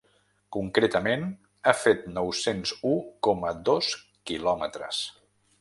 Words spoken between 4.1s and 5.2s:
quilòmetres.